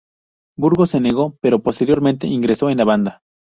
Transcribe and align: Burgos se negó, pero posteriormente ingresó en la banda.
Burgos 0.57 0.89
se 0.89 0.99
negó, 0.99 1.37
pero 1.41 1.61
posteriormente 1.61 2.25
ingresó 2.25 2.71
en 2.71 2.79
la 2.79 2.85
banda. 2.85 3.21